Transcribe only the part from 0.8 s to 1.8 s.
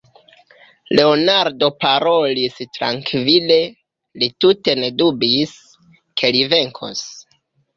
Leonardo